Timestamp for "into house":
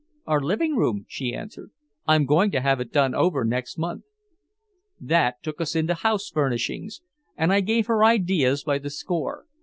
5.75-6.27